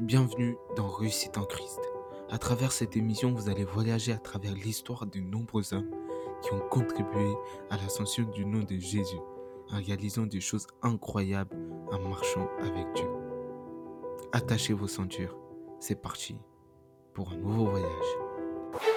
Bienvenue 0.00 0.56
dans 0.76 0.88
Réussite 0.88 1.36
en 1.36 1.44
Christ. 1.44 1.78
À 2.30 2.38
travers 2.38 2.72
cette 2.72 2.96
émission, 2.96 3.34
vous 3.34 3.50
allez 3.50 3.64
voyager 3.64 4.12
à 4.12 4.18
travers 4.18 4.54
l'histoire 4.54 5.04
de 5.04 5.20
nombreux 5.20 5.74
hommes 5.74 5.90
qui 6.42 6.54
ont 6.54 6.68
contribué 6.70 7.34
à 7.68 7.76
l'ascension 7.76 8.24
du 8.24 8.46
nom 8.46 8.60
de 8.60 8.76
Jésus 8.76 9.20
en 9.70 9.76
réalisant 9.76 10.24
des 10.24 10.40
choses 10.40 10.66
incroyables 10.80 11.54
en 11.92 11.98
marchant 12.08 12.48
avec 12.60 12.90
Dieu. 12.94 13.10
Attachez 14.32 14.72
vos 14.72 14.88
ceintures, 14.88 15.36
c'est 15.80 16.00
parti 16.00 16.38
pour 17.12 17.32
un 17.32 17.36
nouveau 17.36 17.66
voyage. 17.66 18.16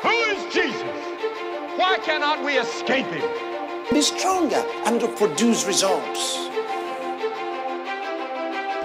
Who 0.05 0.09
is 0.09 0.53
Jesus? 0.53 0.85
Why 1.77 1.99
cannot 2.05 2.45
we 2.45 2.55
escape 2.55 3.11
him? 3.11 3.27
Be 3.91 4.01
stronger 4.01 4.63
and 4.85 4.99
to 4.99 5.09
produce 5.09 5.67
results. 5.67 6.49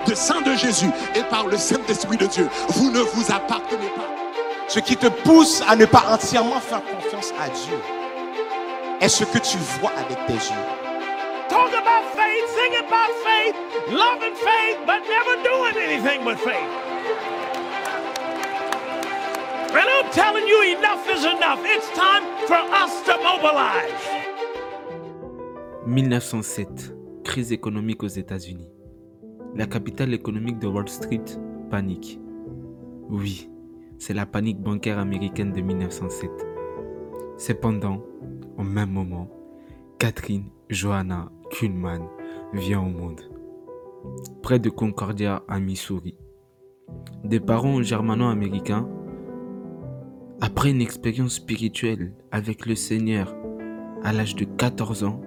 De 0.09 0.15
sang 0.15 0.41
de 0.41 0.55
Jésus 0.57 0.91
et 1.15 1.23
par 1.25 1.47
le 1.47 1.57
Saint-Esprit 1.57 2.17
de 2.17 2.27
Dieu, 2.27 2.49
vous 2.69 2.91
ne 2.91 3.01
vous 3.01 3.31
appartenez 3.31 3.89
pas. 3.95 4.09
Ce 4.67 4.81
qui 4.81 4.97
te 4.97 5.07
pousse 5.07 5.63
à 5.69 5.77
ne 5.77 5.85
pas 5.85 6.05
entièrement 6.11 6.61
faire 6.61 6.83
confiance 6.83 7.33
à 7.39 7.49
Dieu 7.49 7.79
est 9.01 9.09
ce 9.09 9.25
que 9.25 9.39
tu 9.39 9.59
vois 9.81 9.93
avec 9.97 10.19
tes 10.27 10.33
yeux. 10.33 10.65
Talk 11.49 11.73
about 11.73 12.05
faith, 12.15 12.45
sing 12.55 12.75
about 12.77 13.13
faith, 13.25 13.55
loving 13.91 14.35
faith, 14.35 14.79
but 14.87 15.03
never 15.09 15.43
doing 15.43 15.77
anything 15.77 16.25
with 16.25 16.39
faith. 16.39 16.69
And 19.71 19.89
I'm 19.89 20.11
telling 20.13 20.47
you, 20.47 20.77
enough 20.77 21.07
is 21.09 21.25
enough. 21.25 21.61
It's 21.65 21.89
time 21.95 22.25
for 22.47 22.59
us 22.75 23.03
to 23.07 23.17
mobilize. 23.23 23.93
1907, 25.87 26.95
crise 27.25 27.53
économique 27.53 28.03
aux 28.03 28.09
États-Unis. 28.09 28.78
La 29.55 29.67
capitale 29.67 30.15
économique 30.15 30.59
de 30.59 30.67
Wall 30.67 30.89
Street 30.89 31.25
panique. 31.71 32.21
Oui, 33.09 33.49
c'est 33.99 34.15
la 34.15 34.27
panique 34.27 34.61
bancaire 34.61 34.99
américaine 34.99 35.53
de 35.53 35.61
1907. 35.61 36.31
Cependant, 37.39 38.03
au 38.57 38.63
même 38.63 38.91
moment, 38.91 39.29
Catherine 39.99 40.45
Johanna 40.69 41.33
Kuhlman 41.51 42.03
vient 42.53 42.81
au 42.81 42.91
monde, 42.91 43.21
près 44.43 44.59
de 44.59 44.71
Concordia 44.71 45.43
à 45.49 45.59
Missouri. 45.59 46.17
Des 47.25 47.41
parents 47.41 47.83
germano-américains, 47.83 48.89
après 50.41 50.71
une 50.71 50.83
expérience 50.83 51.35
spirituelle 51.35 52.13
avec 52.31 52.67
le 52.67 52.75
Seigneur 52.75 53.35
à 54.03 54.13
l'âge 54.13 54.37
de 54.37 54.45
14 54.45 55.05
ans, 55.05 55.21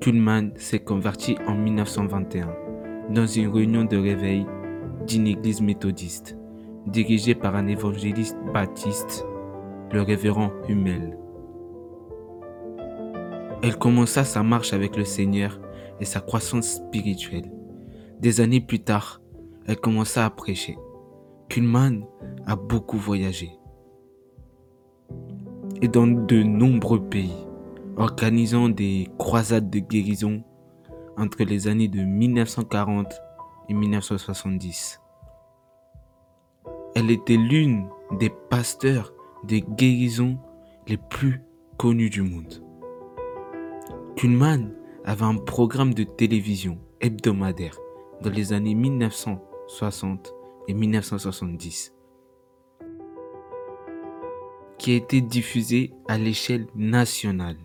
Kuhlman 0.00 0.52
s'est 0.56 0.80
converti 0.80 1.36
en 1.46 1.54
1921 1.54 2.65
dans 3.10 3.26
une 3.26 3.48
réunion 3.48 3.84
de 3.84 3.96
réveil 3.96 4.46
d'une 5.06 5.26
église 5.26 5.60
méthodiste 5.60 6.36
dirigée 6.86 7.34
par 7.34 7.56
un 7.56 7.66
évangéliste 7.66 8.38
baptiste, 8.52 9.26
le 9.92 10.02
révérend 10.02 10.50
Hummel. 10.68 11.18
Elle 13.62 13.76
commença 13.78 14.24
sa 14.24 14.42
marche 14.42 14.72
avec 14.72 14.96
le 14.96 15.04
Seigneur 15.04 15.60
et 16.00 16.04
sa 16.04 16.20
croissance 16.20 16.76
spirituelle. 16.76 17.50
Des 18.20 18.40
années 18.40 18.60
plus 18.60 18.80
tard, 18.80 19.20
elle 19.66 19.78
commença 19.78 20.24
à 20.24 20.30
prêcher. 20.30 20.78
Kuhlman 21.48 22.04
a 22.46 22.56
beaucoup 22.56 22.98
voyagé 22.98 23.50
et 25.82 25.88
dans 25.88 26.06
de 26.06 26.42
nombreux 26.42 27.02
pays, 27.02 27.46
organisant 27.96 28.68
des 28.68 29.08
croisades 29.18 29.70
de 29.70 29.78
guérison 29.78 30.42
entre 31.16 31.44
les 31.44 31.68
années 31.68 31.88
de 31.88 32.00
1940 32.00 33.14
et 33.68 33.74
1970. 33.74 35.00
Elle 36.94 37.10
était 37.10 37.36
l'une 37.36 37.88
des 38.12 38.30
pasteurs 38.30 39.12
de 39.44 39.58
guérison 39.58 40.38
les 40.86 40.96
plus 40.96 41.42
connus 41.76 42.10
du 42.10 42.22
monde. 42.22 42.62
Kuhlman 44.16 44.72
avait 45.04 45.24
un 45.24 45.36
programme 45.36 45.94
de 45.94 46.04
télévision 46.04 46.78
hebdomadaire 47.00 47.78
dans 48.22 48.30
les 48.30 48.52
années 48.52 48.74
1960 48.74 50.34
et 50.68 50.74
1970 50.74 51.92
qui 54.78 54.92
a 54.92 54.96
été 54.96 55.20
diffusé 55.20 55.92
à 56.08 56.18
l'échelle 56.18 56.66
nationale. 56.74 57.56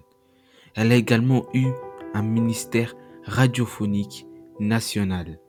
Elle 0.76 0.92
a 0.92 0.96
également 0.96 1.46
eu 1.54 1.68
un 2.14 2.24
ministère 2.24 2.96
radiophonique 3.26 4.26
national 4.60 5.40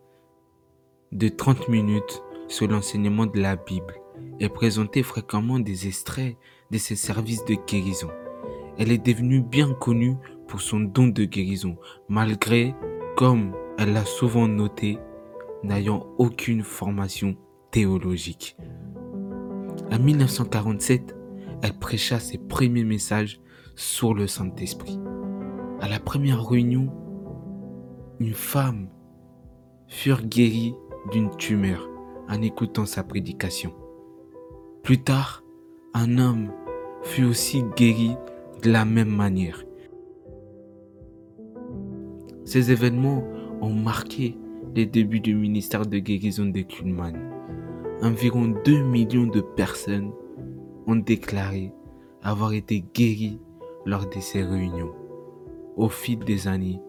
de 1.11 1.29
30 1.29 1.69
minutes 1.69 2.23
sur 2.49 2.69
l'enseignement 2.69 3.27
de 3.27 3.41
la 3.41 3.57
Bible 3.57 3.95
et 4.41 4.49
présentait 4.49 5.03
fréquemment 5.03 5.59
des 5.59 5.87
extraits 5.87 6.37
de 6.71 6.79
ses 6.79 6.97
services 6.97 7.45
de 7.45 7.57
guérison. 7.67 8.11
Elle 8.79 8.91
est 8.91 9.05
devenue 9.05 9.41
bien 9.41 9.73
connue 9.75 10.17
pour 10.49 10.61
son 10.61 10.81
don 10.81 11.09
de 11.09 11.25
guérison, 11.25 11.77
malgré, 12.09 12.75
comme 13.17 13.55
elle 13.79 13.93
l'a 13.93 14.05
souvent 14.05 14.49
noté, 14.49 14.99
n'ayant 15.63 16.07
aucune 16.19 16.63
formation 16.63 17.37
théologique. 17.71 18.57
En 19.91 19.99
1947, 19.99 21.15
elle 21.63 21.79
prêcha 21.79 22.19
ses 22.19 22.39
premiers 22.39 22.85
messages 22.85 23.41
sur 23.77 24.15
le 24.15 24.27
Saint-Esprit. 24.27 24.99
À 25.81 25.89
la 25.89 26.01
première 26.01 26.47
réunion 26.47 26.93
une 28.23 28.35
femme 28.35 28.87
furent 29.89 30.23
guéries 30.23 30.77
d'une 31.11 31.31
tumeur 31.37 31.89
en 32.29 32.41
écoutant 32.41 32.87
sa 32.87 33.03
prédication. 33.03 33.75
Plus 34.85 35.03
tard, 35.03 35.43
un 35.93 36.19
homme 36.19 36.53
fut 37.03 37.25
aussi 37.25 37.65
guéri 37.77 38.17
de 38.63 38.71
la 38.71 38.85
même 38.85 39.11
manière. 39.11 39.65
Ces 42.45 42.71
événements 42.71 43.25
ont 43.61 43.75
marqué 43.75 44.39
les 44.77 44.87
débuts 44.87 45.21
du 45.21 45.35
ministère 45.35 45.85
de 45.85 45.99
guérison 45.99 46.47
de 46.47 46.61
Kuhlman. 46.61 47.17
Environ 48.03 48.55
2 48.65 48.85
millions 48.85 49.27
de 49.27 49.41
personnes 49.41 50.13
ont 50.87 50.97
déclaré 50.97 51.73
avoir 52.23 52.53
été 52.53 52.85
guéries 52.95 53.41
lors 53.85 54.09
de 54.09 54.21
ces 54.21 54.45
réunions. 54.45 54.95
Au 55.77 55.89
fil 55.89 56.21
des 56.21 56.47
années, 56.47 56.81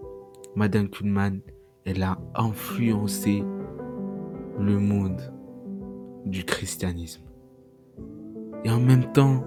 Madame 0.55 0.87
Kuhlman, 0.87 1.39
elle 1.83 2.03
a 2.03 2.19
influencé 2.35 3.43
le 4.59 4.77
monde 4.77 5.19
du 6.25 6.43
christianisme. 6.43 7.23
Et 8.63 8.69
en 8.69 8.79
même 8.79 9.11
temps, 9.13 9.43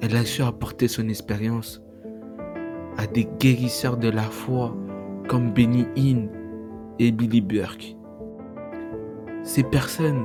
elle 0.00 0.14
a 0.14 0.24
su 0.24 0.42
apporter 0.42 0.86
son 0.86 1.08
expérience 1.08 1.82
à 2.98 3.08
des 3.08 3.26
guérisseurs 3.40 3.96
de 3.96 4.08
la 4.08 4.22
foi 4.22 4.76
comme 5.28 5.52
Benny 5.52 5.84
Hinn 5.96 6.30
et 7.00 7.10
Billy 7.10 7.40
Burke. 7.40 7.96
Ces 9.42 9.64
personnes 9.64 10.24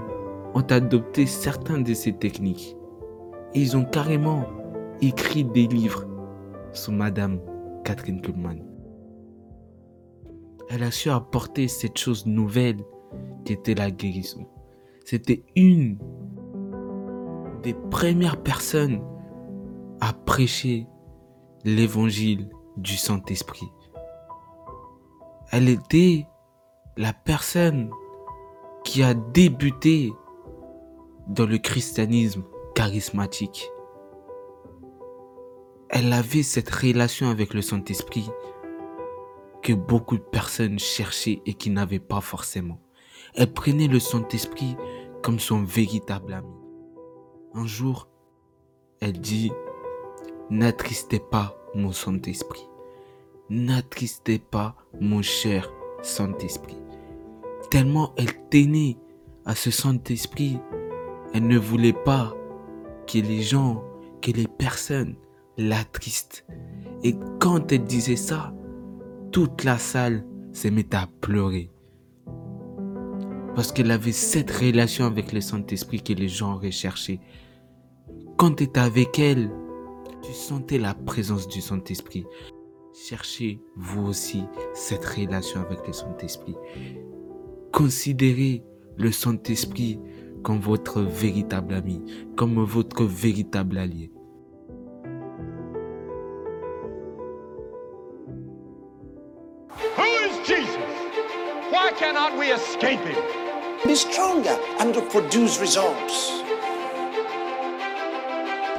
ont 0.53 0.67
adopté 0.69 1.25
certaines 1.25 1.83
de 1.83 1.95
ces 1.95 2.13
techniques 2.13 2.77
et 3.55 3.61
ils 3.61 3.75
ont 3.75 3.85
carrément 3.85 4.45
écrit 5.01 5.43
des 5.43 5.65
livres 5.65 6.05
sur 6.71 6.93
Madame 6.93 7.39
Catherine 7.83 8.21
Kuhlman 8.21 8.74
elle 10.69 10.83
a 10.83 10.91
su 10.91 11.09
apporter 11.09 11.67
cette 11.67 11.97
chose 11.97 12.25
nouvelle 12.25 12.83
qui 13.43 13.53
était 13.53 13.75
la 13.75 13.91
guérison. 13.91 14.47
C'était 15.05 15.43
une 15.55 15.97
des 17.63 17.73
premières 17.91 18.41
personnes 18.41 19.01
à 20.01 20.13
prêcher 20.13 20.87
l'évangile 21.63 22.49
du 22.77 22.95
Saint-Esprit. 22.97 23.67
Elle 25.51 25.69
était 25.69 26.27
la 26.97 27.13
personne 27.13 27.89
qui 28.83 29.03
a 29.03 29.13
débuté 29.13 30.13
dans 31.27 31.45
le 31.45 31.57
christianisme 31.57 32.43
charismatique. 32.75 33.71
Elle 35.89 36.11
avait 36.13 36.43
cette 36.43 36.69
relation 36.69 37.29
avec 37.29 37.53
le 37.53 37.61
Saint-Esprit 37.61 38.29
que 39.65 39.73
beaucoup 39.73 40.15
de 40.15 40.21
personnes 40.21 40.77
cherchaient 40.77 41.41
et 41.47 41.55
qui 41.55 41.71
n'avaient 41.71 41.97
pas 41.97 42.21
forcément. 42.21 42.79
Elle 43.33 43.51
prenait 43.51 43.87
le 43.87 43.99
Saint-Esprit 43.99 44.77
comme 45.23 45.39
son 45.39 45.63
véritable 45.63 46.33
ami. 46.33 46.53
Un 47.55 47.65
jour, 47.65 48.07
elle 49.01 49.19
dit, 49.19 49.51
n'attristez 50.51 51.19
pas 51.19 51.57
mon 51.73 51.91
Saint-Esprit. 51.91 52.67
N'attristez 53.49 54.37
pas 54.37 54.75
mon 55.01 55.23
cher 55.23 55.73
Saint-Esprit. 56.03 56.77
Tellement 57.71 58.13
elle 58.17 58.47
tenait 58.49 58.99
à 59.45 59.55
ce 59.55 59.71
Saint-Esprit, 59.71 60.59
elle 61.33 61.47
ne 61.47 61.57
voulait 61.57 61.91
pas 61.91 62.35
que 63.07 63.17
les 63.17 63.41
gens, 63.41 63.83
que 64.21 64.29
les 64.29 64.47
personnes 64.47 65.15
l'attristent. 65.57 66.45
Et 67.03 67.15
quand 67.39 67.71
elle 67.71 67.85
disait 67.85 68.15
ça, 68.15 68.54
toute 69.35 69.65
la 69.65 69.77
salle 69.77 70.23
se 70.53 70.69
met 70.69 70.95
à 70.95 71.09
pleurer. 71.19 71.69
Parce 73.53 73.73
qu'elle 73.73 73.91
avait 73.91 74.13
cette 74.13 74.49
relation 74.49 75.03
avec 75.03 75.33
le 75.33 75.41
Saint-Esprit 75.41 76.01
que 76.01 76.13
les 76.13 76.29
gens 76.29 76.55
recherchaient. 76.55 77.19
Quand 78.37 78.55
tu 78.55 78.63
étais 78.63 78.79
avec 78.79 79.19
elle, 79.19 79.51
tu 80.23 80.31
sentais 80.31 80.77
la 80.77 80.93
présence 80.93 81.49
du 81.49 81.59
Saint-Esprit. 81.59 82.25
Cherchez 82.93 83.59
vous 83.75 84.07
aussi 84.07 84.45
cette 84.73 85.03
relation 85.03 85.59
avec 85.59 85.85
le 85.85 85.91
Saint-Esprit. 85.91 86.55
Considérez 87.73 88.63
le 88.95 89.11
Saint-Esprit 89.11 89.99
comme 90.43 90.61
votre 90.61 91.01
véritable 91.01 91.73
ami, 91.73 92.01
comme 92.37 92.63
votre 92.63 93.03
véritable 93.03 93.79
allié. 93.79 94.14
Cannot 101.97 102.37
we 102.37 102.51
escape 102.51 102.99
him? 102.99 103.17
Be 103.85 103.95
stronger 103.95 104.57
and 104.79 104.93
to 104.93 105.01
produce 105.01 105.59
results. 105.59 106.41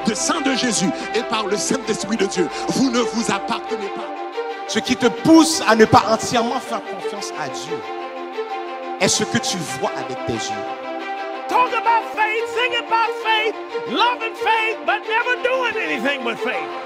Le 0.06 0.14
sang 0.14 0.40
de 0.40 0.54
Jésus 0.54 0.90
et 1.14 1.22
par 1.24 1.46
le 1.46 1.56
Saint-Esprit 1.56 2.16
de 2.16 2.26
Dieu, 2.26 2.48
vous 2.68 2.90
ne 2.90 3.00
vous 3.00 3.30
appartenez 3.30 3.88
pas. 3.88 4.06
Ce 4.68 4.78
qui 4.78 4.96
te 4.96 5.06
pousse 5.06 5.62
à 5.66 5.74
ne 5.74 5.84
pas 5.84 6.04
entièrement 6.08 6.60
faire 6.60 6.82
confiance 6.82 7.32
à 7.40 7.48
Dieu 7.48 7.78
est 9.00 9.08
ce 9.08 9.24
que 9.24 9.38
tu 9.38 9.56
vois 9.80 9.92
avec 9.96 10.16
tes 10.26 10.32
yeux. 10.32 10.64
Talk 11.48 11.72
about 11.72 12.04
faith, 12.14 12.44
sing 12.54 12.74
about 12.78 13.12
faith, 13.22 13.54
loving 13.90 14.34
faith, 14.34 14.78
but 14.84 15.02
never 15.06 15.42
doing 15.42 15.76
anything 15.76 16.24
with 16.24 16.38
faith. 16.38 16.86